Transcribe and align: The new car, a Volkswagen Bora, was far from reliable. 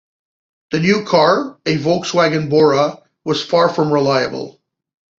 The 0.71 0.79
new 0.79 1.05
car, 1.05 1.59
a 1.63 1.77
Volkswagen 1.77 2.49
Bora, 2.49 3.03
was 3.23 3.43
far 3.45 3.69
from 3.69 3.93
reliable. 3.93 4.59